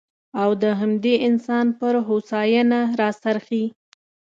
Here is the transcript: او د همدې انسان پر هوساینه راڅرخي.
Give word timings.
او 0.41 0.49
د 0.61 0.63
همدې 0.79 1.15
انسان 1.27 1.65
پر 1.79 1.93
هوساینه 2.07 2.79
راڅرخي. 2.99 3.65